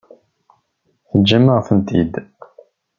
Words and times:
Teǧǧam-aɣ-tent-id. 1.09 2.13